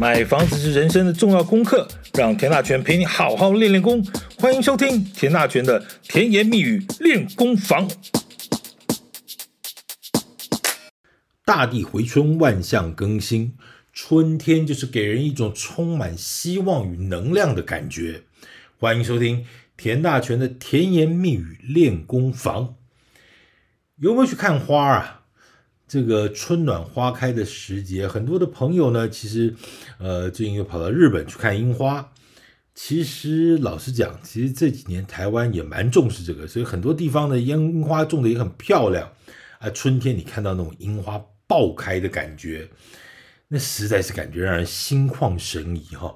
[0.00, 4.00] 买房子是人生的重要功课，让田大权陪你好好练练功。
[4.38, 7.90] 欢迎收听田大权的甜言蜜语练功房。
[11.44, 13.56] 大地回春，万象更新，
[13.92, 18.22] 春天就是给人一种充满希望与能量的感觉。
[18.78, 19.44] 欢迎收听
[19.76, 22.76] 田大权的甜言蜜语练功房。
[23.96, 25.17] 有没有去看花啊？
[25.88, 29.54] 这个春暖花开的时节，很多的朋友呢，其实，
[29.98, 32.12] 呃，最近又跑到日本去看樱花。
[32.74, 39.10] 其实老实讲，其实这几年台湾也蛮重视这个，所以很多地方的樱花种的也很漂亮
[39.58, 39.70] 啊。
[39.70, 42.68] 春天你看到那种樱花爆开的感觉，
[43.48, 46.14] 那实在是感觉让人心旷神怡哈。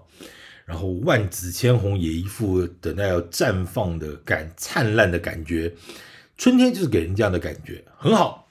[0.66, 5.72] 然后万紫千红也一副等待要绽放的感灿烂的感觉，
[6.36, 8.41] 春天就是给人这样的感觉，很好。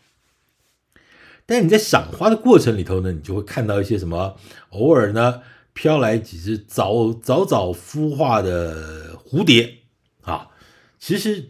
[1.51, 4.37] 但你在赏花的过程里头呢，你就会看到一些什么，
[4.69, 5.41] 偶尔呢
[5.73, 9.79] 飘来几只早早早孵化的蝴蝶
[10.21, 10.47] 啊。
[10.97, 11.49] 其实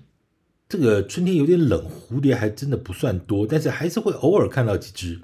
[0.67, 5.21] 这个春天有点冷，蝴蝶还真的不算多，但是还是会偶尔看到几只，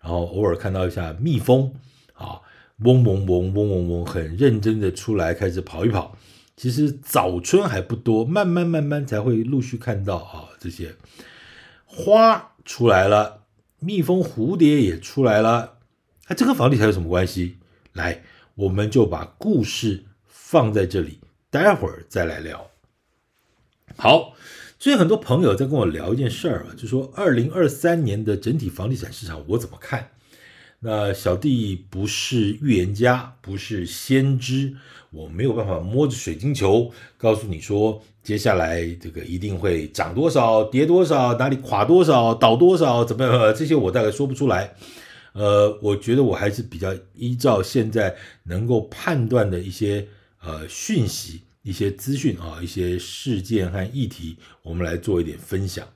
[0.00, 1.74] 然后偶尔看到一下蜜蜂
[2.14, 2.40] 啊，
[2.78, 6.16] 嗡嗡嗡嗡嗡嗡，很认真的出来开始跑一跑。
[6.56, 10.94] 其实早春还不多，慢慢慢慢才会陆续看到啊这些
[11.84, 13.43] 花出来了。
[13.84, 15.78] 蜜蜂、蝴蝶也出来了，
[16.28, 17.58] 那、这跟房地产有什么关系？
[17.92, 18.22] 来，
[18.54, 22.70] 我们就把故事放在这里，待会儿再来聊。
[23.96, 24.34] 好，
[24.78, 30.10] 最近很多朋友在跟我聊一件事儿啊，就说二零二三年的整体房地产市场我怎么看？
[30.80, 34.76] 那小弟不是预言家，不是先知，
[35.14, 38.02] 我没有办法摸着水晶球告诉你说。
[38.24, 43.54] 接下来这个一定会涨多少，跌多少，哪里垮多少，倒多少，怎么样？
[43.54, 44.74] 这些我大概说不出来。
[45.34, 50.08] 呃，我觉得我还是比较依照现在能够判断的一些
[50.40, 55.86] 呃讯息、一些资讯啊、一些事件和议题，我们来做一点分享。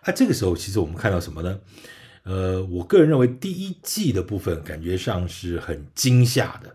[0.00, 1.60] 啊，这个时候其实我们看到什么呢？
[2.22, 6.74] 呃，我个人认为第一季的部分感觉上是很惊吓的。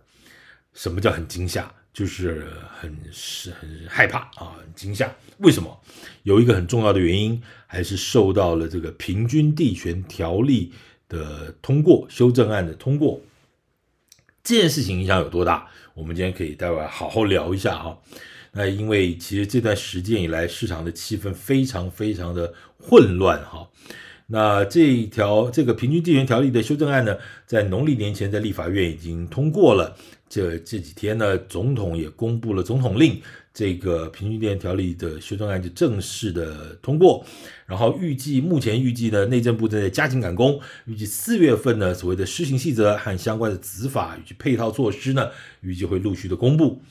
[0.78, 1.70] 什么叫很惊吓？
[1.92, 2.46] 就是
[2.80, 5.12] 很是很害怕啊，很惊吓。
[5.40, 5.76] 为什么？
[6.22, 10.72] 有一个很重要的原因，还是受到了这个平均地权条例
[11.10, 13.20] 的通过，修正案的通过。
[14.44, 15.68] 这件事情影响有多大？
[15.96, 18.00] 我们今天可以待会好好聊一下哈。
[18.52, 23.68] 那因为其实这段时间以来，市场的气氛非常非常的混乱哈。
[24.28, 27.18] 那这一条这个平均地权条例的修正案呢，
[27.48, 29.98] 在农历年前在立法院已经通过了。
[30.30, 33.22] 这这几天呢，总统也公布了总统令，
[33.54, 37.26] 这个平均电条例的修正案就正式的通过。
[37.66, 45.30] 然后预计，目前预计呢，内政部正在加紧赶工，预计四月份呢，所谓的施行细则和相关的执法以及配套措施呢，
[45.62, 46.82] 预计会陆续的公布。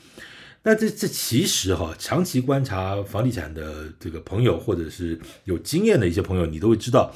[0.62, 7.14] 那这这其实哈，长期观察房地产的这个朋友，或者是有经验的一些朋友，你都会知道。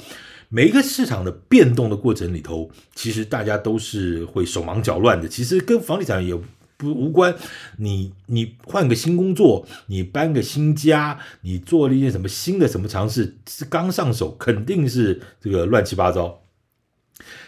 [0.53, 5.25] 每一个市场的变动的过程里头，其实大家都是会手忙脚乱的。
[5.25, 6.35] 其实跟房地产也
[6.75, 7.33] 不无关。
[7.77, 16.41] 你你换个新工作，你搬个新家，你做了一件什么新的什么尝试，是刚上手，肯定是这个乱七八糟。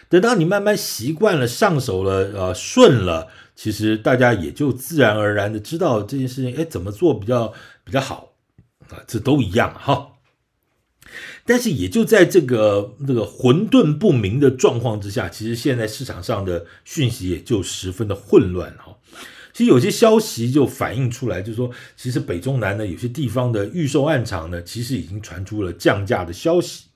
[0.08, 7.52] 等到你慢慢习惯了，上手了，呃，顺了，其实大家也就自然而然的知道这件事情，哎，怎么做比较
[7.84, 8.30] 比较好
[8.88, 9.04] 啊？
[9.06, 10.12] 这都一样哈。
[11.46, 18.96] 但是也就在这个这个混沌不明的状况之下，其实现在市场上的讯息也就十分的混乱哈。
[19.52, 26.86] 其实有些消息就反映出来，就是说，其实北中南呢有些地方的预售案场呢，其实已经传出了降价的消息。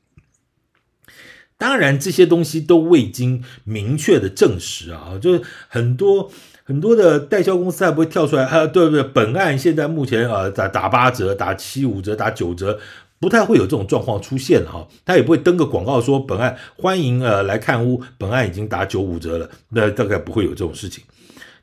[1.59, 6.31] 当然这些东西都未经明确的证实啊，就是很多
[6.65, 9.03] 很多的代销公司还不会跳出来啊，对不对？
[9.03, 12.81] 本案现在目前啊打打八折、打七五折、打九折。
[13.21, 21.05] 不太会有这种状况出现哈，他也不会登个广告说本案欢迎呃来看屋，本案已经打九五折了，那大概不会有这种事情。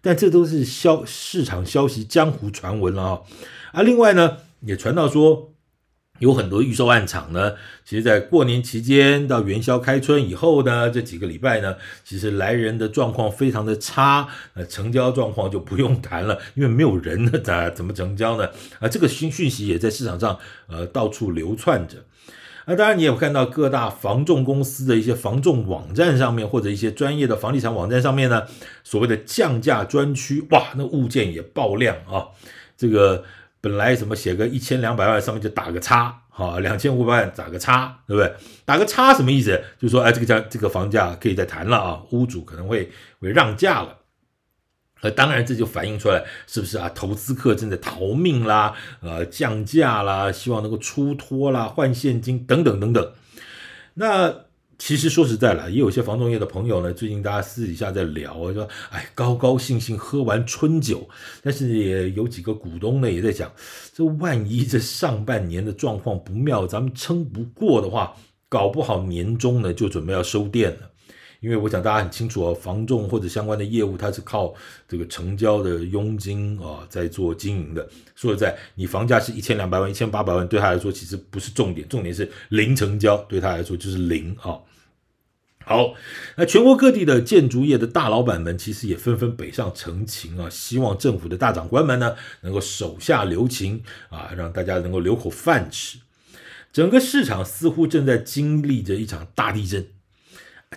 [0.01, 3.21] 但这都是消市场消息、江湖传闻了啊。
[3.71, 5.51] 啊，另外呢，也传到说。
[6.19, 11.75] 有很多预售案场呢，其实，在过年期间到元宵开春以后呢，这几个礼拜呢，
[12.05, 18.49] 其实来人的状况非常的差，呃，成交状况就不用谈了，因为没有人呢， 咋怎么成交呢？
[18.79, 21.97] 啊，这个新讯息也在市场上呃到处流窜着。
[22.63, 28.43] 啊，当然你也有看到各大房仲公司的一些房仲网站上面，或者一些专业的房地产网站上面呢，
[28.85, 32.27] 所谓的降价专区，哇，那物件也爆量啊，
[32.77, 33.25] 这个。
[33.65, 38.31] 本来什么写个一千两百万上面就打个叉，好，两千五百万打个叉，对不对？
[38.63, 39.59] 打个叉什么意思？
[39.79, 43.97] 就是说，哎，这个价这个房价可以再谈了啊，屋主可能会会让价了。
[45.01, 46.91] 呃，当然这就反映出来，是不是啊？
[46.93, 53.13] 投资客正在逃命啦，呃，降价啦，希望能够出脱啦，换现金等等等等。
[53.95, 54.44] 那
[54.77, 61.07] 其实说实在了，也有些防冻液的朋友呢，最近大家私底下在聊，说，哎，高高兴兴喝完春酒，
[61.41, 63.51] 但是也有几个股东呢，也在讲，
[63.93, 68.15] 这万一这上半年的状况不妙，咱们撑不过的话，
[68.49, 70.91] 搞不好年终呢就准备要收店了。
[71.45, 74.51] 因为我想大家很清楚哦，房仲或者相关的业务，它是靠
[74.87, 77.87] 这个成交的佣金啊在做经营的。
[78.15, 84.57] 说实在，你房价是一千两百万、一千八百万，对他来说其实不是重点，重点是零成交，对他来说就是零啊。
[85.63, 85.93] 好，
[86.35, 95.99] 那全国各地的建筑业的大老板们，其实也纷纷北上陈情啊，希望政府的大长官们呢能够手下留情啊，让大家能够留口饭吃。
[96.73, 99.85] 整个市场似乎正在经历着一场大地震。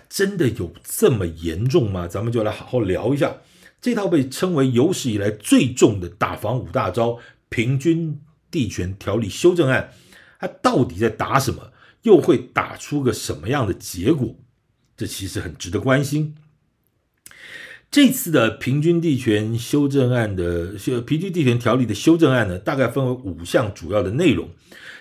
[0.07, 2.07] 真的有这么严重吗？
[2.07, 3.37] 咱们就来好好聊一下
[3.81, 7.19] 这套被称为有史以来最重的打房五大招——
[7.49, 8.19] 平均
[8.51, 9.93] 地权条例修正案，
[10.39, 11.71] 它到底在打什么？
[12.03, 14.35] 又会打出个什么样的结果？
[14.95, 16.35] 这其实很值得关心。
[17.91, 24.49] 这次的平均地权修正案的修平均地权条例的修正案呢，大概分为五项主要的内容。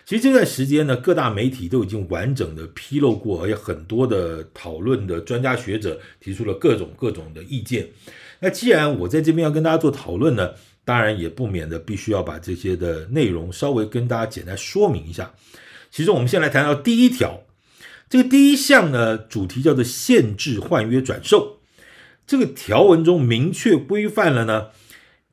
[0.09, 7.87] 其实这段时间呢，各大媒体都已经完整的披露过，而且很多的讨论的专家学者提出了各种各种的意见。
[8.41, 10.53] 那既然我在这边要跟大家做讨论呢，
[10.83, 15.35] 当然也不免的必须要把这些的内容稍微跟大家简单说明一下。
[15.91, 17.43] 其中我们先来谈到第一条，
[18.09, 21.59] 这个第一项呢，主题叫做限制换约转售。
[22.27, 24.69] 这个条文中明确规范了呢，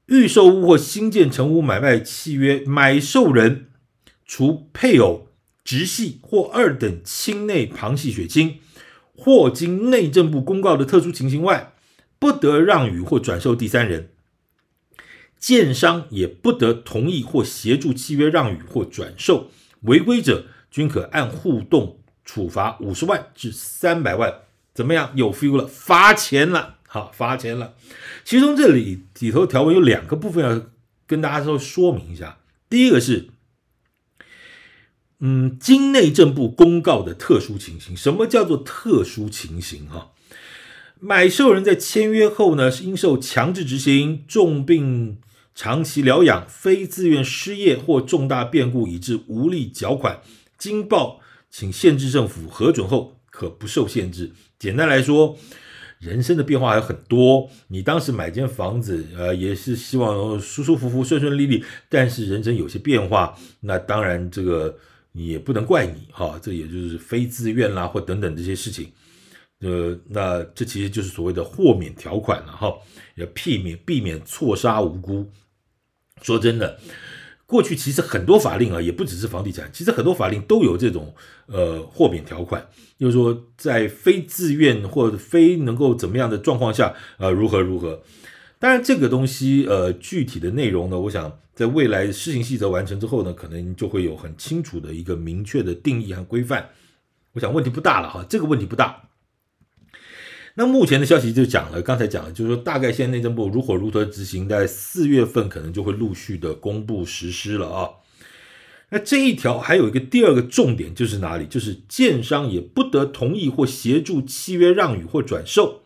[0.07, 3.67] 预售屋或新建成屋买卖契约买受人。
[4.25, 5.27] 除配偶、
[5.63, 8.59] 直系或二等亲内旁系血亲，
[9.15, 11.73] 或经内政部公告的特殊情形外，
[12.17, 14.09] 不得让与或转售第三人。
[15.37, 19.51] 建商也不得同意或协助契约让与或转售，
[19.81, 24.33] 违规者均可按互动处罚五十万至三百万。
[24.73, 25.11] 怎么样？
[25.13, 27.75] 有 feel 了，罚钱了，好，罚钱了。
[28.23, 30.65] 其中这里里头条文有两个部分要
[31.05, 32.39] 跟大家稍微说明一下。
[32.67, 33.29] 第一个是。
[35.21, 39.87] 嗯，经内政部公告的特殊情形，什么叫做特殊情形？
[39.87, 40.11] 哈，
[40.99, 45.17] 买受人在签约后呢，是因受强制执行、重病
[45.55, 50.19] 长期疗养、非自愿失业或重大变故以致无力缴款，
[50.57, 54.33] 经报请县市政府核准后，可不受限制。
[54.59, 55.37] 简单来说，
[55.99, 57.49] 人生的变化还有很多。
[57.69, 64.77] 你当时买间房子，呃，也是希望舒舒服服、顺顺利利，但是人生有些变化，那当然这个。
[65.23, 68.91] 也不能怪你哈，这也就是非自愿啦，或等等这些事情，
[69.61, 72.73] 呃，那这其实就是所谓的豁免条款了哈，
[73.15, 75.31] 要避免避免错杀无辜。
[76.21, 76.77] 说真的，
[77.45, 81.15] 过去其实很多法令啊，也不只是房地产，其实很多法令都有这种
[81.45, 82.67] 呃豁免条款，
[82.99, 88.03] 就是说在非自愿或者非能够怎么样的状况下，呃，如何如何。
[88.59, 91.39] 当然，这个东西呃具体的内容呢，我想。
[91.55, 96.69] 在未来施行细则完成之后呢，可能就会有很清楚的一个明确的定义和规范。
[97.31, 99.09] 我想问题不大了哈，这个问题不大。
[100.55, 107.89] 那目前的消息就讲了，刚才讲了，就是说大概现在内政部如火如荼执行，在四月份可能就会陆续的公布实施了啊。
[108.89, 111.45] 那这一条还有一个第二个重点就是哪里？
[111.45, 115.81] 就是建商也不得同意或协助契约让与或转售，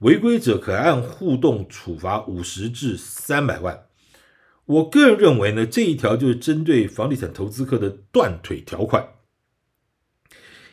[0.00, 3.87] 违规者可按互动处罚五十至三百万。
[4.68, 9.08] 我个人认为呢，这一条就是针对房地产投资客的断腿条款，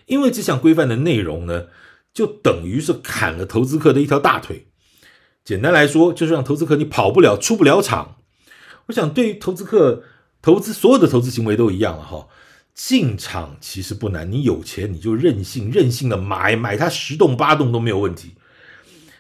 [0.05, 1.67] 因为这项规范的内容呢，
[2.13, 4.67] 就等于是砍了投资客的一条大腿。
[5.45, 8.17] 简单来说，就是让投资客你跑不了、出不了场。
[8.87, 10.03] 我想，对于投资客，
[10.41, 12.27] 投资所有的投资行为都一样了哈。
[12.73, 18.35] 进场其实不难，你有钱你就任性，任性的买，买它十栋八栋都没有问题。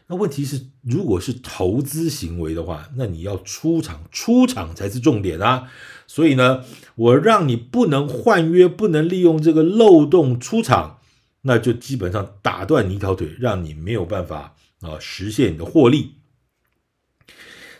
[0.07, 5.71] 那问题是，如果是投资行为的话，那你要出场，出场才是重点啊！
[6.05, 10.99] 所以呢，我让你不能换约，不能利用这个漏洞出场，
[11.41, 16.13] 那就基本上打断你一条腿，让你没有办法啊实现你的获利。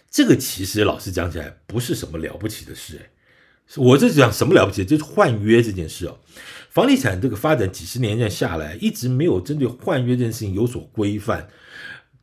[0.09, 3.11] 这个其实老实讲起来，不是什么了不起的事哎。
[3.77, 6.17] 我这讲什么了不起，就是换约这件事哦。
[6.71, 11.49] 房地产这个发展几十年这样下来，一直没有针对换约这件事情有所规范。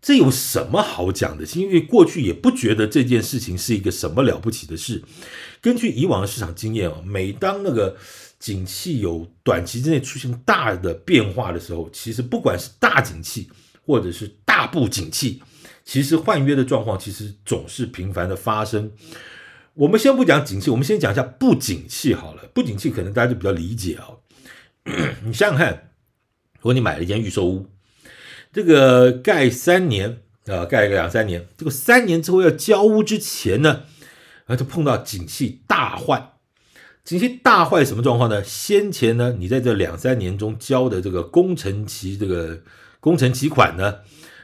[0.02, 1.46] 这有什么好讲的？
[1.46, 5.04] 是因为过去也不觉得这件事情是一个什么了不起的事。
[5.60, 7.96] 根据以往的市场经验啊，每当那个
[8.40, 13.48] 景气有短期之内出现大的变化的时候，其实不管是大景气
[13.86, 15.40] 或者是大不景气，
[15.84, 18.90] 其实换约的状况其实总是频繁的发生。
[19.74, 22.42] 我们先不讲景气，我们先讲一下不景气好了。
[22.52, 24.18] 不景气可能大家就比较理解啊、哦。
[25.24, 25.92] 你想想看，
[26.56, 27.68] 如果你买了一间预售屋，
[28.52, 33.84] 这个盖三年啊，盖个两三年，这个三年之后要交屋之前呢，
[34.46, 36.34] 啊，就碰到景气大坏。
[37.04, 38.44] 景气大坏什么状况呢？
[38.44, 42.60] 先前呢，你在这两三年中交的这个工程期这个
[43.00, 43.96] 工程期款呢，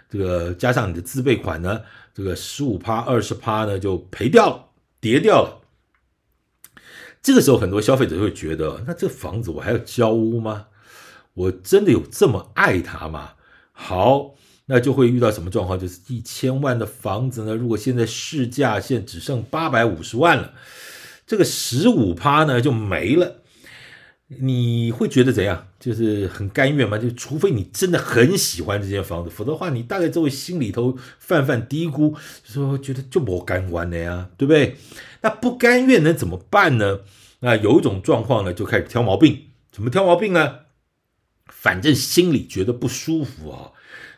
[0.08, 1.82] 这个加上你的自备款呢，
[2.14, 4.64] 这个十五趴二十趴呢就赔掉了。
[5.00, 5.60] 跌掉了，
[7.22, 10.66] 这个时候很多消费者会觉得，那这房子我还要交屋吗？
[11.34, 13.34] 我真的有这么爱它吗？
[13.80, 14.35] 好，
[14.66, 15.78] 那就会遇到什么状况？
[15.78, 20.52] 就是一千万的房子呢，如果现在市价现只剩八百五十万了，
[21.25, 23.37] 这个十五趴呢就没了。
[24.40, 25.68] 你会觉得怎样？
[25.78, 26.99] 就是很甘愿吗？
[26.99, 34.76] 就除非你真的很喜欢这间房子，否则的话，你大概就会心里头泛泛嘀咕，说觉得就不甘愿的呀，对不对？
[35.23, 36.99] 那不甘愿能怎么办呢？
[37.40, 39.44] 那有一种状况呢，就开始挑毛病。
[39.70, 40.56] 怎么挑毛病呢？
[41.49, 43.73] 反正心里觉得不舒服啊，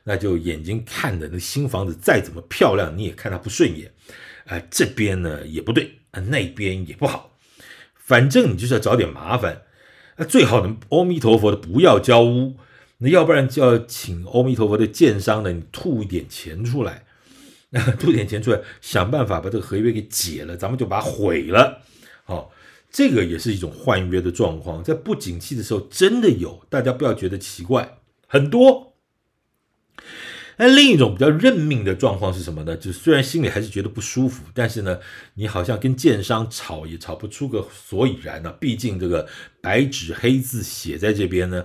[0.05, 3.93] 那就眼睛看着那新房子再怎么漂亮，你也看它不顺眼。
[4.47, 7.39] 啊，这边呢也不对，啊，那边也不好，
[7.95, 9.63] 反正你就是要找点麻烦。
[10.17, 12.57] 那最好呢阿弥陀佛的不要交屋，
[12.99, 17.05] 那要不然就要请阿弥陀佛的建商呢，你吐一点钱出来，
[18.01, 21.83] 吐点钱出来，想办法把这个合约给解了，咱们就把它毁了。
[22.25, 22.51] 好，
[22.91, 28.95] 这个也是一种换约的状况，在不景气的时候真的有，大家不要觉得奇怪，很多。
[30.57, 32.77] 那另一种比较认命的状况是什么呢？
[32.77, 34.99] 就是虽然心里还是觉得不舒服，但是呢，
[35.35, 38.53] 你好像跟建商吵也吵不出个所以然呢。
[38.61, 39.27] 毕竟这个
[39.63, 41.65] 白纸黑字写在这边呢，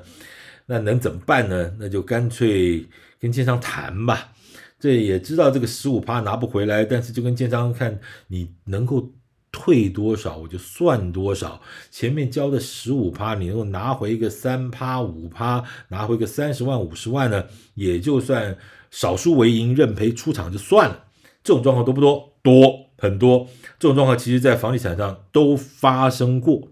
[0.68, 1.74] 那能怎么办呢？
[1.78, 2.86] 那就干脆
[3.20, 4.32] 跟建商谈吧。
[4.80, 9.12] 这也知道这个十五趴拿不回来，但是就跟建商看你能够
[9.56, 11.62] 退多少，我就算多少。
[11.90, 17.46] 前面交的十五趴，你能够拿回一个三趴五趴，拿回个三十万五十万呢，
[17.76, 18.58] 也就算。
[18.92, 21.08] 少输为赢，认赔出场就算了。
[21.44, 22.38] 这种状况多不多？
[22.42, 23.50] 多，很多。
[23.78, 26.70] 这种状况其实，在房地产上都发生过。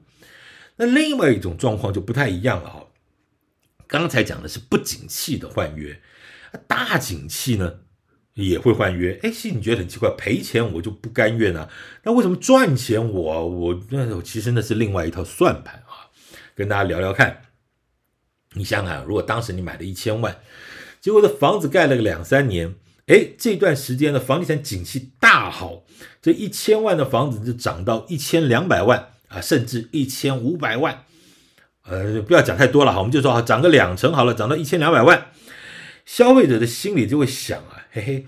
[0.77, 2.85] 那另外一种状况就不太一样了哈。
[3.87, 5.99] 刚才讲的是不景气的换约，
[6.65, 7.79] 大景气呢
[8.33, 9.19] 也会换约。
[9.23, 11.69] 哎，其实你觉得很奇怪，赔钱我就不甘愿啊。
[12.03, 16.09] 那为什么赚钱我我那其实那是另外一套算盘啊。
[16.55, 17.41] 跟大家聊聊看。
[18.53, 20.37] 你想想，如果当时你买了一千万。
[21.01, 22.75] 结果这房子盖了个两三年，
[23.07, 25.83] 哎，这段时间的房地产景气大好，
[26.21, 31.03] 这一千万的房子就涨到一千两百万啊，甚至一千五百万，
[31.85, 35.31] 呃，不要讲太多了哈，我们就说啊，涨个两成好了，涨到一千两百万，
[36.05, 37.61] 消费者的心里就会想，
[37.95, 38.25] 嘿嘿，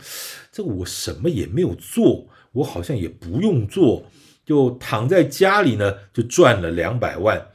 [0.51, 4.05] 这个我什么也没有做，我好像也不用做，
[4.45, 7.47] 就躺在家里呢，就赚了两百万。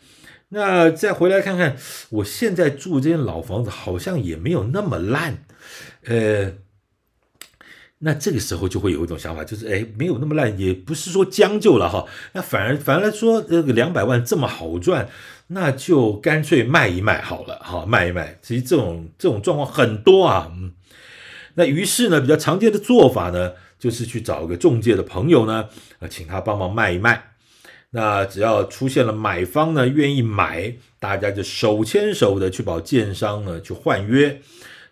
[0.49, 1.76] 那再回来看看，
[2.09, 5.45] 我现在住这间老房子好像也没有那么烂，
[6.07, 6.55] 呃，
[7.99, 12.07] 那这个时候就会有一种想法，就是哎，没有那么烂，也不是说将就了哈。
[12.33, 15.09] 那反而反而来说，这个两百万这么好赚，
[15.47, 18.37] 那就干脆卖一卖好了哈，卖一卖。
[18.43, 20.73] 其实这种这种状况很多啊，嗯。
[21.61, 27.35] 那于是呢，比较常见的做法呢，就是去找个中介的朋友呢，呃，请他帮忙卖一卖。
[27.90, 34.40] 那只要出现了买方呢，愿意买，大家就手牵手的去保建商呢去换约，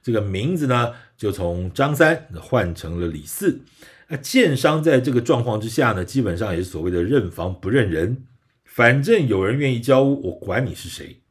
[0.03, 3.63] 这个名字呢就从张三换成了李四。
[4.09, 8.25] 那建商在这个状况之下呢，基本上也是所谓的认房不认人，
[8.67, 11.23] 反正有人愿意交屋，我管你是谁。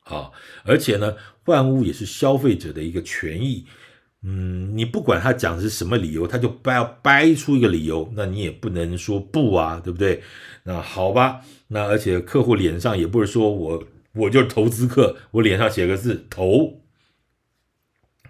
[0.00, 3.64] 好，而且呢，换屋也是消费者的一个权益。
[4.22, 10.22] 嗯，你不管他讲的是什么理由，他就掰掰出一个理由，那你也不能说不啊，对不对？
[10.64, 13.84] 那好吧，那而且客户脸上也不是说我
[14.14, 16.77] 我就是投资客，我脸上写个字投。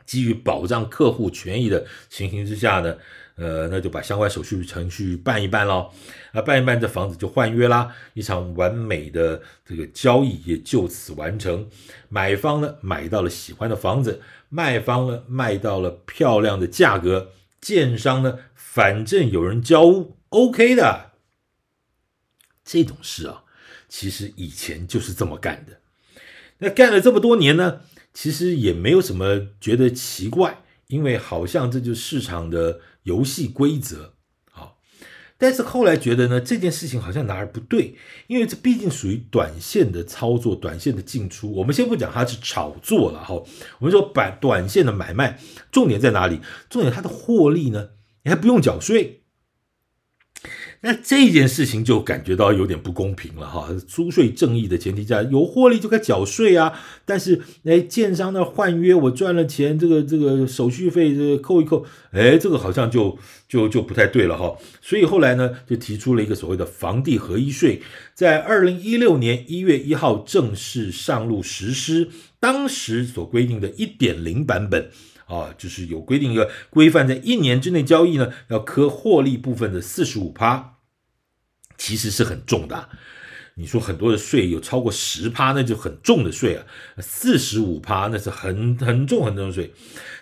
[0.09, 2.97] 基于保障客户权益的情形之下呢，
[3.37, 5.91] 呃，那就把相关手续程序办一办喽。
[6.33, 11.69] 啊，办一办，这房子就换约啦，一场完美的这个交易也就此完成。
[12.09, 21.11] 买方呢买到了喜欢的房子，卖方呢卖到了漂亮的价格，建商呢反正有人交屋，OK 的。
[22.65, 23.45] 这种事啊，
[23.91, 25.81] 其实以前就是这么干的。
[26.61, 27.83] 那干了这么多年呢？
[28.21, 34.15] 其实也没有什么觉得奇怪，因为好像这就是市场的游戏规则。
[34.51, 34.73] 啊，
[35.39, 37.95] 但是后来觉得呢，这件事情好像哪儿不对，
[38.27, 41.49] 因为这毕竟属于短线的操作，短线的进出。
[41.53, 43.35] 我们先不讲它是炒作了哈，
[43.79, 45.39] 我们说短短线的买卖，
[45.71, 46.41] 重点在哪里？
[46.69, 47.91] 重点它的获利呢，
[48.25, 49.23] 你还不用缴税。
[50.81, 56.73] 那这件事情就感觉到有点不公平了哈，租税正义的前提下，有获利就该缴税啊。
[57.05, 63.19] 但是，哎，建商那换约我赚了钱，这个这个手续费这个扣一扣，哎，这个好像就
[63.49, 64.57] 就就不太对了哈。
[64.81, 67.83] 所以后来呢，就提出了一个所谓的房地合一税，
[68.15, 72.09] 在二零一六年一月一号正式上路实施。
[72.41, 74.91] 当时所规定的一点零版本
[75.29, 80.75] 啊，就是有规定要规范，在一年之内交易呢，要磕获利部分的四十五趴。
[81.77, 82.89] 其实是很重的，
[83.55, 86.65] 你说很多的税有超过十趴，那就很重的税啊。
[86.99, 89.73] 四十五趴那是很很重很重的税，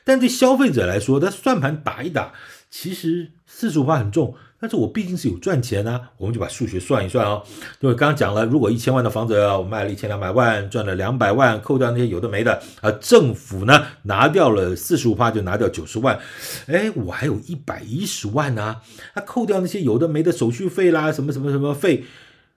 [0.04, 2.34] 但对消费者来说，他算盘打一打，
[2.68, 7.42] 其实四十五趴很重，但是我毕竟是有赚钱啊，我们就把数学算一算哦。
[7.80, 16.18] 因为刚刚讲了，如果一千万的房子我卖了一千两百万，赚了两百万，扣掉那些有的没的啊，政府呢拿掉了四十五趴，就拿掉九十万，
[16.66, 18.82] 哎，我还有一百一十万呢，啊，
[19.16, 22.04] 那扣掉那些有的没的手续费啦，什么什么什么费，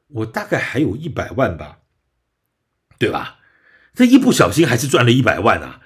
[0.08, 1.80] 我大概还有一百万吧，
[2.98, 3.40] 对吧？
[3.94, 5.82] 这一不小心还是赚了一百万啊。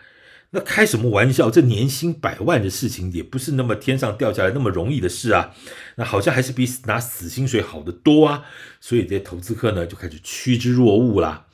[0.56, 1.50] 那开什么玩笑？
[1.50, 5.52] 这年薪百万的事情也不是那么天上掉下来那么容易的事啊！
[5.96, 8.46] 那好像还是比拿死薪水好得多啊！
[8.80, 11.48] 所以这些投资客呢就开始趋之若鹜啦。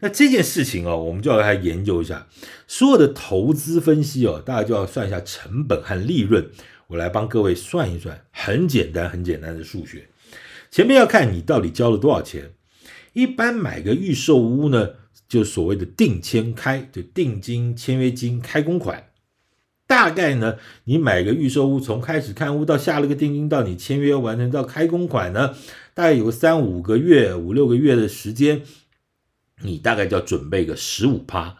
[0.00, 2.26] 那这件事情哦，我们就要来研究一下
[2.68, 6.50] 所有的投资分析哦，大家就要算一下成本和利润。
[6.88, 10.08] 我来帮各位算一算，很简单很简单的数学。
[10.70, 12.50] 前面要看你到底交了多少钱。
[13.14, 14.90] 一般买个预售屋呢，
[15.28, 19.08] 就所谓的定签开，就定金、签约金、开工款，
[19.86, 25.54] 大概呢，你买个预售屋，从开始看屋到下了个定金，到你签约完成到开工款呢，
[25.92, 28.62] 大概有个三五个月、五六个月的时间，
[29.62, 31.56] 你大概就要准备个十五趴，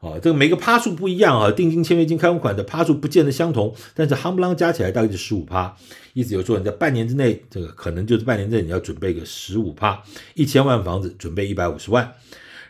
[0.00, 5.76] 哦，这个每个趴数不一样啊，定金、签约金、开工款的趴数不见得相同，但是夯不啷加起来大概就十五趴，
[6.12, 10.02] 意思就是说你在半年之内，这个可能就是半年之内你要准备个十五趴，
[10.34, 12.12] 一千万房子准备一百五十万。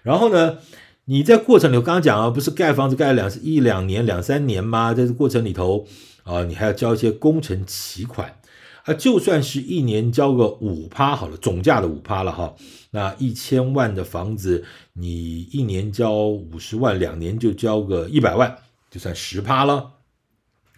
[0.03, 0.59] 然后呢，
[1.05, 4.95] 你在过程里，我刚刚讲啊，不是盖房子盖了两一两年、两三年吗？
[4.95, 5.87] 在这过程里头
[6.25, 8.41] 啊，你还要交一些工程期款
[8.85, 8.95] 啊。
[8.95, 12.55] 就算是一年交个五趴好了，总价的五趴了哈。
[12.93, 18.57] 那一千万的房子，你一年交五十万，两年就交个一百万，
[18.91, 19.93] 就算十趴了。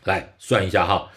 [0.05, 1.11] 来算一下哈。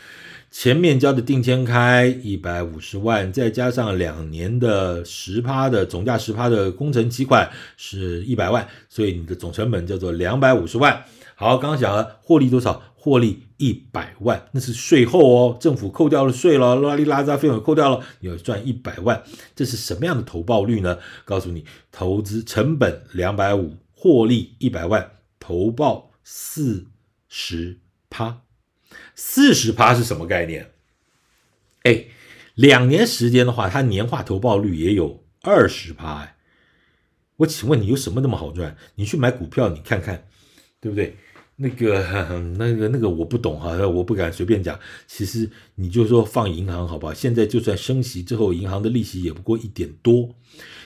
[0.57, 11.03] 前面交的定签开一百五十万，再加上两年的十趴的总价十趴的工程期款是一百万，所以你的总成本叫做两百五十万。
[11.35, 12.81] 好，刚刚讲了获利多少？
[12.95, 19.21] 获利一百万，那是税后哦，政府扣掉了税了，拉里拉杂费用扣掉了，你要赚一百万。
[19.53, 20.97] 这是什么样的投报率呢？
[21.25, 26.85] 告诉你，投资成本两百五，获利一百万，投报四
[27.27, 28.44] 十趴。
[29.15, 30.71] 四十趴是什么概念？
[31.83, 32.05] 哎，
[32.53, 36.19] 两年时间的话，它年化投报率也有二十趴。
[36.21, 36.35] 哎，
[37.37, 38.75] 我请问你有什么那么好赚？
[38.95, 40.27] 你去买股票，你看看，
[40.79, 41.15] 对不对？
[41.57, 42.03] 那个、
[42.57, 44.77] 那个、那个，我不懂哈，我不敢随便讲。
[45.07, 47.13] 其实你就说放银行好不好？
[47.13, 50.35] 现在就算升息之后，银行的利息也不过一点多。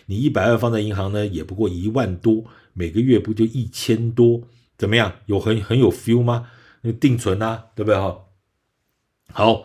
[0.05, 4.43] 你一百万放在银行呢，也不过一万多，每个月不就一千多？
[4.77, 5.15] 怎么样？
[5.25, 6.47] 有很很有 feel 吗？
[6.81, 8.17] 那定存啊，对不对哈？
[9.31, 9.63] 好，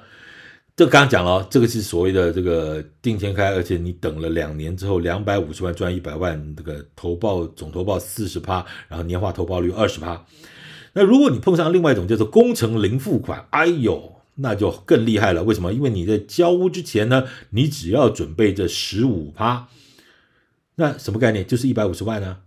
[0.77, 10.27] 这刚刚讲了，这个是所谓的这个定签开，而且你等了两年之后，两百五十万赚一百万，这个投报总投报四十趴，然后年化投报率二十趴。
[10.92, 15.44] 那如果你碰上另外一种叫做工程零付款，哎呦，那就更厉害了。
[15.44, 15.72] 为什么？
[15.72, 19.68] 因为你在交屋之前呢，你只要准备这十五趴，
[20.74, 21.46] 那什么概念？
[21.46, 22.40] 就是一百五十万呢、啊。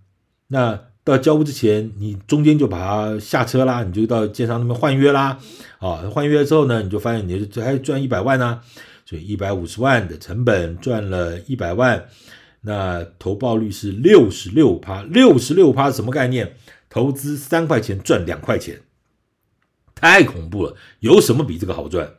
[0.47, 5.39] 那到交屋之前，你中间就把它下车啦，你就到建商那边换约啦，
[5.79, 8.61] 啊，换约之后呢，你就发现你就还赚一百万呢、
[9.05, 12.09] 所以一百五十万的成本赚了一百万，
[12.59, 16.57] 那投报率是六十六趴，六十六趴什么概念？
[16.89, 18.81] 投资三块钱赚两块钱，
[19.95, 22.15] 太恐怖了，有什么比这个好赚？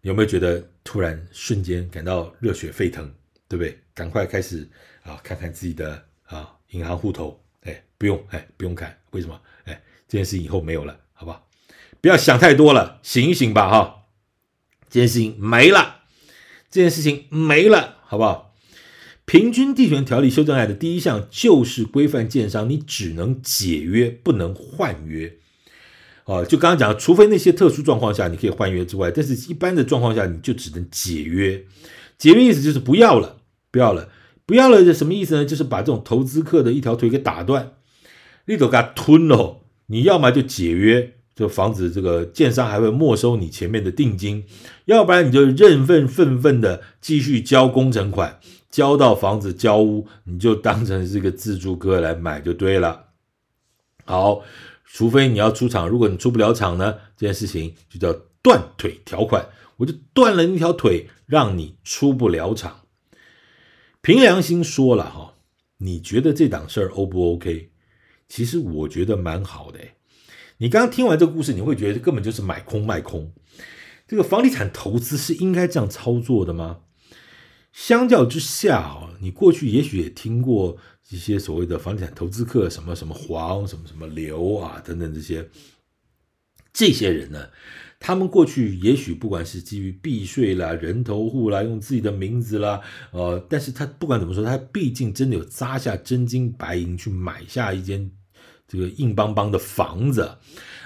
[0.00, 3.12] 有没有觉得突然瞬间感到热血沸腾，
[3.46, 3.78] 对不对？
[3.92, 4.66] 赶快开始
[5.02, 7.38] 啊，看看自己的啊银行户头。
[7.98, 9.38] 不用，哎，不用看，为什么？
[9.64, 11.48] 哎，这件事以后没有了，好不好？
[12.00, 14.04] 不要想太多了，醒一醒吧，哈！
[14.88, 16.02] 这件事情没了，
[16.70, 18.54] 这件事情没了，好不好？
[19.24, 25.36] 平均地权条例修正案的第一项就是规范建商，你只能解约，不能换约。
[26.24, 31.64] 啊，就刚刚讲，除非那些特殊状况下你可以换约之外，但是一般的状况下你就只能解约。
[32.16, 34.10] 解约意思就是不要了，不要了，
[34.46, 35.44] 不要了，什么意思呢？
[35.44, 37.74] 就是把这种投资客的一条腿给打断，
[38.48, 39.60] 你都给他吞了。
[39.86, 44.42] 你要么就解约，就防止这个建商还会没收你前面的定金；
[44.86, 53.04] 要不然你就认份愤愤的继续交工程款，交到房子交屋，你就当成是个自住客来买就对了。
[54.04, 54.42] 好。
[54.90, 62.84] 除非你要出场，如果你出不了场呢，这件事情就叫断腿条款，我就断了那条腿，让你出不了场。
[64.00, 65.34] 凭良心说了哈，
[65.80, 67.68] 你觉得这档事儿 O 不 OK？
[68.28, 69.80] 其实我觉得蛮好的。
[70.58, 73.32] 你刚刚听完这个故事，你会觉得根本就是买空卖空。
[74.06, 76.80] 这个房地产投资是应该这样操作的吗？
[77.72, 80.78] 相较之下啊，你过去也许也听过。
[81.10, 85.48] 一些所谓的房地产投资客，什么什么黄，什么什么刘啊，等等这些，
[86.70, 87.48] 这些人呢，
[88.00, 92.80] 他们过去也许不管是基于避税啦、人头户啦、用自己的名字啦，
[93.10, 98.10] 呃，但是他不管怎么说，他毕竟真的有砸下真金白银去买下一间
[98.68, 100.36] 这个硬邦邦的房子，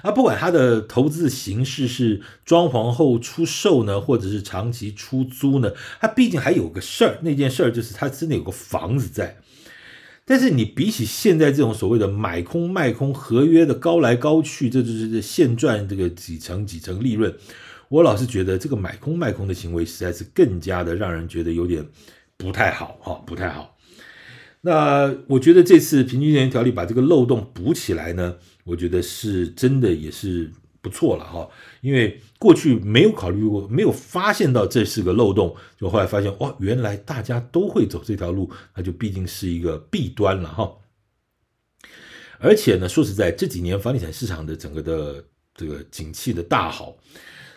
[0.02, 9.36] 啊，不管他的投资形式是装潢后出售呢，或者是长期出租呢，他毕竟还有个事儿，那件事儿就是他真的有个房子在。
[10.24, 17.34] 但是你比起现在这种所谓的买空卖空合约的高来高去，这就是现赚这个几成几成利润。
[17.88, 21.84] 我老是觉得这个买空卖空的行为实在是更加的让人觉得有点
[22.36, 23.76] 不太好哈，不太好。
[24.62, 30.50] 那我觉得这次平均地权条例把这个漏洞补起来呢，我觉得是真的也是。
[30.82, 31.48] 不错了哈，
[31.80, 40.70] 因为过去没有考虑过，没有发现到这是个漏洞，就后来发现哇，原来大家都会走这条路，那就毕竟是一个弊端了哈。
[42.40, 46.96] 而且呢，说实在，这几年房地产市场的整个的这个景气的大好，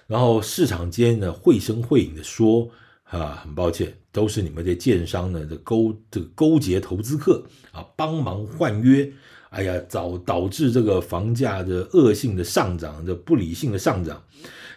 [0.06, 2.70] 然后市场间呢绘声绘影的说
[3.06, 9.12] 啊，很抱歉，都是你们这建商呢的勾这个勾结投资客啊，帮忙换约。
[9.56, 14.22] 哎呀，导导致这个房价的恶性的上涨，的不理性的上涨。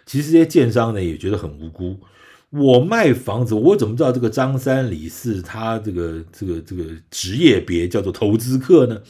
[0.05, 1.99] 其实这些建商呢也觉得很无辜。
[2.49, 9.01] 我卖房子，我怎么知道这个张三李四他这个这个这个职业别叫做投资客呢？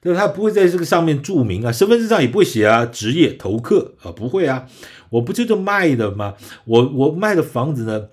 [0.00, 4.66] 但他不会在这个上面注明啊，身份证上也不会写啊，职业投客啊，不会啊。
[5.10, 6.34] 我不就是卖的吗？
[6.64, 8.06] 我我卖的房子呢？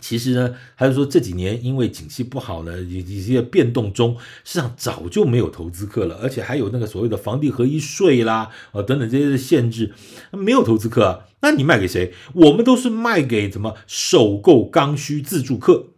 [0.00, 9.92] 其实呢，还是说这几年因为景气不好呢，一一些变动中，市场早就没有投资客了，而且还有那个所谓的房地合一税啦，啊等等这些的限制，
[10.30, 12.14] 没有投资客，那你卖给谁？
[12.32, 15.88] 我们都是卖给什么首购刚需自住客，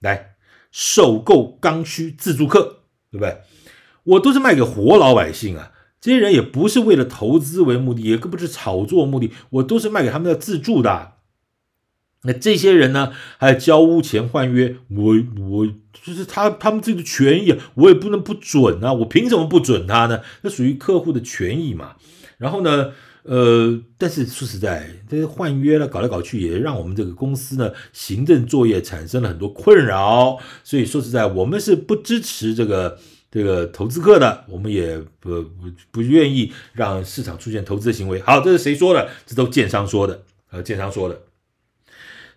[0.00, 0.36] 来，
[0.70, 3.38] 首购刚需自住客，对不对？
[4.04, 11.14] 我都是卖给活老百姓啊，这些人也不是为了投资为目的，也更不是炒作目的，我都是卖给他们要自住的。
[12.22, 20.20] 那这些人呢，还要交屋钱换约，我我就是他他们自己的权益，我也不能不准啊，我凭什么不准他呢？
[20.42, 21.94] 那属于客户的权益嘛。
[22.36, 30.38] 然后呢，呃，但是说实在，这些换约了，搞来搞去，也让我们这个公司呢，行政作业产生了很多困扰。
[30.64, 32.98] 所以说实在，我们是不支持这个
[33.30, 38.20] 这个投资客的，我们也不不不愿意让市场出现投资的行为。
[38.22, 39.08] 好，这是谁说的？
[39.24, 41.22] 这都建商说的，呃，建商说的。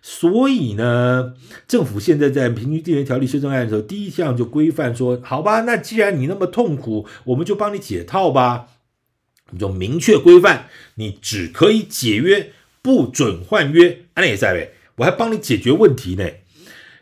[0.04, 1.34] 所以呢，
[1.68, 8.66] 政府现在在《平均地权条例》修正案的时候，第一项就规范说：好吧，那既然你那么痛苦，我们就帮你解套吧。
[9.52, 12.50] 你就明确规范，你只可以解约，
[12.82, 14.06] 不准换约。
[14.16, 16.28] 那也在呗，我还帮你解决问题呢。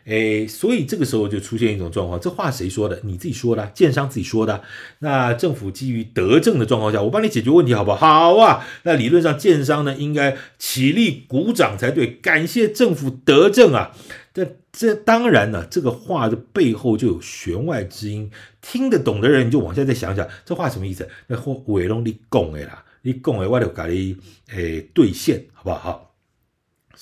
[0.05, 2.99] 诶，所以这个时候就出现一种状况，这话谁说的？
[3.03, 4.63] 你自己说的，建商自己说的。
[4.99, 8.33] 那政府基于德政的状况下，我帮你解决问题，好不好？
[8.33, 8.65] 好啊。
[8.83, 13.91] 那理论上建商呢，应该起立鼓掌才对，感谢政府德政啊。
[14.33, 21.07] 这这当然呢，这个话的背后就有弦外之音，听得懂的人你就往下再想想，这话什么意思？
[21.27, 24.17] 那话伟龙你讲的啦，你讲的我就给你
[24.53, 25.69] 诶兑现，好不？
[25.71, 26.10] 好。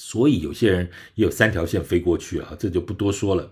[0.02, 3.52] 所以有些人也有三条线飞过去啊，这就不多说了。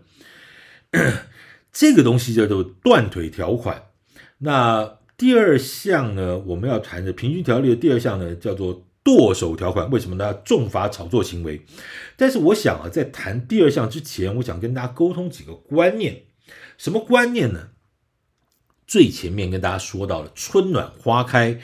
[1.74, 3.90] 这个东西叫做断腿条款。
[4.38, 9.92] 那第二项呢，我们要谈的平均条例的第二项呢，叫做剁手条款。
[9.92, 10.34] 为什么呢？
[10.46, 11.62] 重罚炒作行为。
[12.16, 16.24] 但是我想啊，在谈第二项之前，我想跟大家沟通几个观念。
[16.78, 17.72] 什么观念呢？
[18.88, 21.60] 最前面跟大家说到了春暖花开。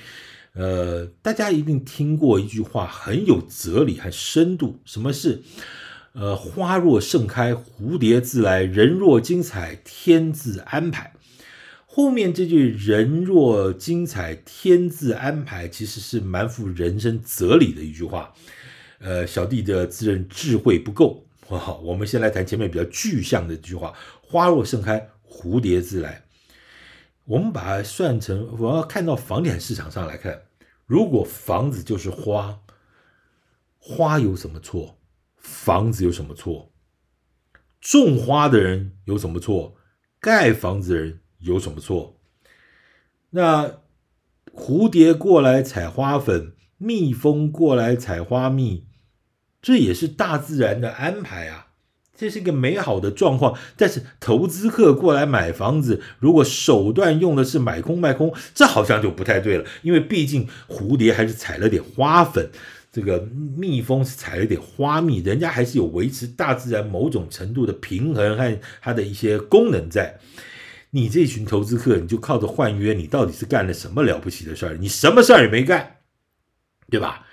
[0.54, 4.80] 呃，大家一定听过一句话，很有哲理和深度。
[4.86, 5.42] 什么是？
[6.13, 11.13] 呃，花若盛开，蝴蝶自来；人若精彩，天自安排。
[11.86, 18.34] 后面这句“人若精彩，天自安排”其实是蛮富人生哲理的一句话。
[19.00, 21.26] 呃，小弟的自认智慧不够。
[21.48, 26.23] 好，我们先来谈前面比较具象的一句话：“花若盛开，蝴蝶自来。”
[27.26, 30.44] 我们把它算成，我要看到房地产市场上来看，
[30.86, 32.62] 如果房子就是花，
[33.80, 35.00] 花有什么错？
[35.38, 36.72] 房子有什么错？
[37.80, 39.76] 种花的人有什么错？
[40.20, 42.20] 盖房子的人有什么错？
[43.32, 43.82] 那
[44.54, 48.88] 蝴蝶过来采花粉，蜜蜂过来采花蜜，
[49.62, 51.62] 这也是大自然的安排啊，
[52.17, 53.58] 这是一个美好的状况。
[53.76, 62.49] 但是投资客过来买房子，如果手段用的是买空卖空，这好像就不太对了，因为毕竟蝴蝶还是采了点花粉。
[62.91, 70.19] 这个蜜蜂是采了点花蜜，人家还是有维持大自然某种程度的平衡和它的一些功能在。
[70.91, 74.78] 你这群投资客，你就靠着换约，你到底是干了什么了不起的事儿？
[74.80, 75.95] 你什么事儿也没干，
[76.91, 77.26] 对吧？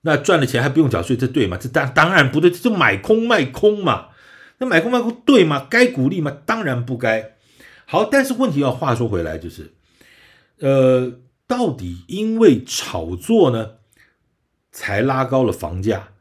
[0.00, 1.56] 那赚了钱还不用缴税，这对吗？
[1.56, 4.08] 这当当然不对，这就买空卖空嘛。
[4.58, 5.66] 那买空卖空对吗？
[5.70, 6.30] 该鼓励吗？
[6.44, 7.36] 当然不该。
[7.84, 9.74] 好，但是问题要话说回来，就是，
[10.58, 13.76] 呃，到底因为炒作呢？
[14.72, 16.12] 才拉高了房价，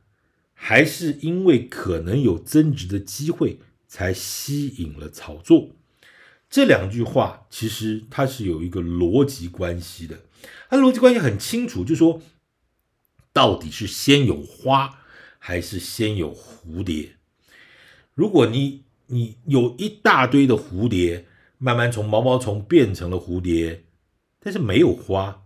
[0.53, 5.71] 还是因为可能有增值的机会才吸引了炒作？
[6.49, 10.19] 这两句话其实它是有一个逻辑关系的，
[10.69, 12.21] 它逻辑关系很清楚，就说
[13.33, 14.99] 到底是先有花
[15.37, 17.14] 还是先有蝴蝶？
[18.15, 21.25] 如果你你有一大堆的蝴蝶，
[21.58, 23.84] 慢慢从毛毛虫变成了蝴蝶，
[24.39, 25.43] 但是没有花。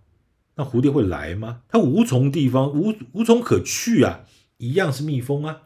[0.55, 1.63] 那蝴蝶会来吗？
[1.67, 4.25] 它无从地方，无无从可去啊，
[4.57, 5.63] 一样是蜜蜂啊。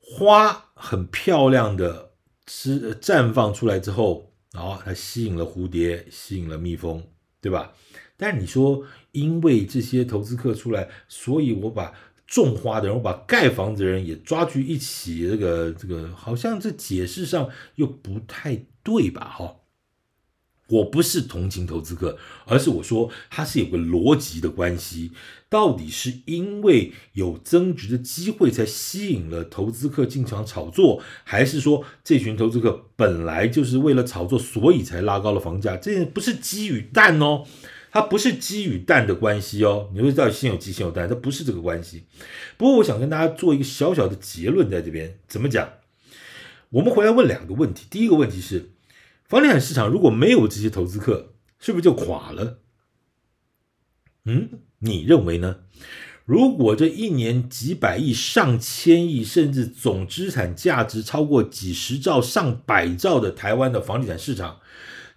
[0.00, 2.10] 花很漂亮的，
[2.46, 7.02] 是绽放出来之后，然后它吸引了蝴蝶，吸引了蜜蜂，
[7.40, 7.72] 对吧？
[8.16, 11.94] 但你说，因为这些投资客出来，所以我把
[12.28, 19.34] 种花的人，我把盖房子的人也抓去一起，这个这个好像这解释上又不太对吧？
[19.36, 19.56] 哈。
[20.68, 25.12] 我不是同情投资客，而是我说它是有个逻辑的关系。
[25.48, 35.74] 到底是因为有增值的机会才吸引了投资客进场炒作，还是说这群投资客本来就是为了炒作，所以才拉高了房价？
[35.78, 37.46] 这不是鸡与蛋哦，
[37.90, 39.90] 它不是鸡与蛋的关系哦。
[39.94, 42.04] 你会知道先有鸡先有蛋，它不是这个关系。
[42.56, 45.68] 不过我想跟大家做一个小小的结论，在这边怎么讲？
[46.70, 47.86] 我们回来问两个问题。
[47.90, 48.70] 第一个问题是。
[49.28, 52.60] 房地产市场如果没有这些投资客，是不是就垮了？
[54.24, 54.48] 嗯，
[54.78, 55.56] 你认为呢？
[56.24, 64.60] 如果这一年几百亿、上千亿，甚至总资产价值超过几十兆、上百兆的台湾的房地产市场，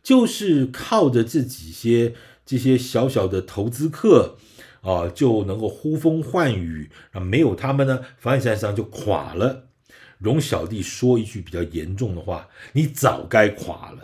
[0.03, 2.13] 就是靠着这几些
[2.51, 4.35] 这些小小的投资客
[4.81, 9.69] 啊，就能够呼风唤雨啊，没有他们呢，房地产市场就垮了。
[10.17, 13.99] 容小弟说一句比较严重的话，你早该垮了，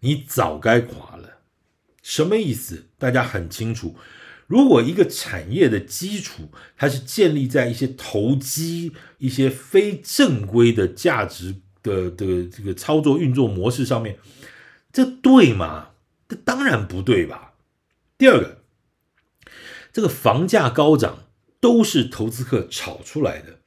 [0.00, 1.38] 你早该垮了。
[2.02, 2.88] 什么意思？
[2.98, 3.96] 大家很清楚。
[4.46, 14.18] 如果一个产业的基础它是建立在一些投机、一些非正规的价值的的这个操作运作模式上面，
[14.92, 15.92] 这对吗？
[16.28, 17.54] 这当然不对吧。
[18.16, 18.58] 第二个，
[19.92, 21.24] 这个房价高涨
[21.60, 23.58] 都是投资客炒出来的。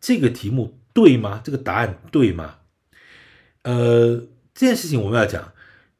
[0.00, 1.40] 这个题目对吗？
[1.42, 2.58] 这个答案对吗？
[3.62, 5.52] 呃，这件事情我们要讲，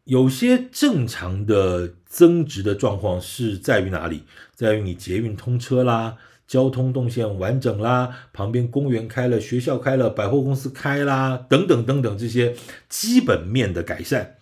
[0.04, 4.22] 有些正常的增值的状况是在于哪里？
[4.54, 12.56] 在于你捷运通车啦，交通动线完整啦，旁边公园开了，学校开了，百货公司开啦，等等等等这些
[12.88, 14.37] 基本面的改善。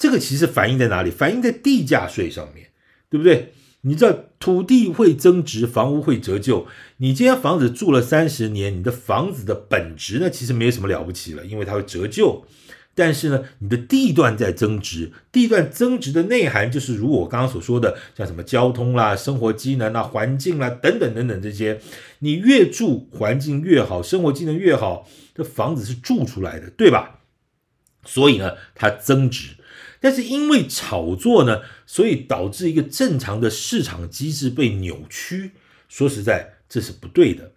[0.00, 1.10] 这个其实反映在哪里？
[1.10, 2.68] 反映在地价税上面，
[3.10, 3.52] 对不对？
[3.82, 6.66] 你知道土地会增值，房屋会折旧。
[6.96, 12.46] 你今天房子住了三十年，你的房子的本质呢，其实没有什么了不起了，因为它会折旧。
[12.94, 21.78] 但是呢，你的地段在增值，地段增值的内涵就是如我刚刚所说的，像什么交通啦、生活机能啦、环境啦等等等等这些。
[22.20, 27.20] 你越住环境越好，生活机能越好，这房子是住出来的，对吧？
[28.06, 29.56] 所以呢，它增值。
[30.00, 35.52] 但是因为炒作呢，所以导致一个正常的市场机制被扭曲。
[35.88, 37.52] 说实在，这是不对的。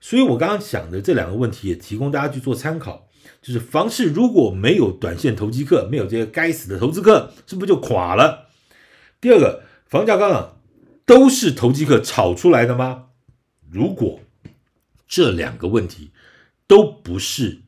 [0.00, 3.08] 所以我刚刚讲的这两个问题也提供大家去做参考。
[3.40, 8.48] 就是房市如果没有短线投机客，没有这些该死的投资客，是不是就垮了？
[9.20, 10.60] 第二个，房价高涨
[11.04, 13.06] 都是投机客炒出来的吗？
[13.70, 14.20] 如果
[15.06, 16.10] 这两个问题
[16.66, 17.62] 都不是，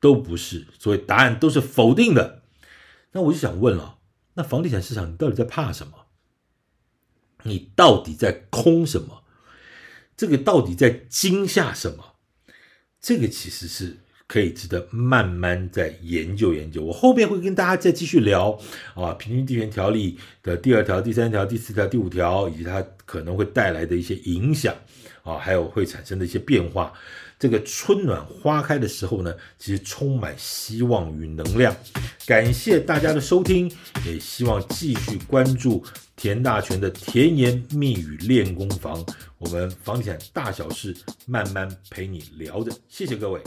[0.00, 2.41] 都不是，所以答案都是否定的。
[3.12, 3.98] 那我就想问了，
[4.34, 5.92] 那房地产市场你到底在怕什么？
[7.44, 9.24] 你到底在空什么？
[10.16, 12.14] 这个到底在惊吓什么？
[13.00, 13.98] 这个其实是
[14.28, 16.82] 可以值得慢慢再研究研究。
[16.82, 18.58] 我后面会跟大家再继续聊
[18.94, 24.74] 啊，平均地权条例的第二条、第三条、第四条、第五条，以及它可能会带来的一些影响
[25.24, 26.92] 啊，还有会产生的一些变化。
[27.42, 31.74] 这个春暖花开的时候呢，其实充满希望与能量。
[32.24, 33.68] 感谢大家的收听，
[34.06, 39.04] 也希望继续关注田大全的甜言蜜语练功房。
[39.38, 42.70] 我们房地产大小事，慢慢陪你聊着。
[42.88, 43.42] 谢谢各位。